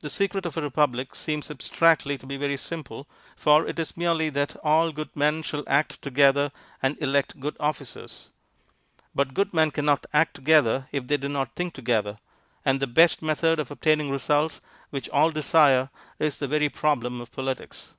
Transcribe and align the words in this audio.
The 0.00 0.10
secret 0.10 0.44
of 0.44 0.56
a 0.56 0.60
republic 0.60 1.14
seems 1.14 1.52
abstractly 1.52 2.18
to 2.18 2.26
be 2.26 2.36
very 2.36 2.56
simple, 2.56 3.06
for 3.36 3.64
it 3.64 3.78
is 3.78 3.96
merely 3.96 4.28
that 4.30 4.56
all 4.64 4.90
good 4.90 5.14
men 5.14 5.44
shall 5.44 5.62
act 5.68 6.02
together 6.02 6.50
and 6.82 7.00
elect 7.00 7.38
good 7.38 7.56
officers. 7.60 8.30
But 9.14 9.34
good 9.34 9.54
men 9.54 9.70
cannot 9.70 10.04
act 10.12 10.34
together 10.34 10.88
if 10.90 11.06
they 11.06 11.16
do 11.16 11.28
not 11.28 11.54
think 11.54 11.74
together, 11.74 12.18
and 12.64 12.80
the 12.80 12.88
best 12.88 13.22
method 13.22 13.60
of 13.60 13.70
obtaining 13.70 14.10
results 14.10 14.60
which 14.90 15.08
all 15.10 15.30
desire 15.30 15.90
is 16.18 16.38
the 16.38 16.48
very 16.48 16.68
problem 16.68 17.20
of 17.20 17.30
politics. 17.30 17.92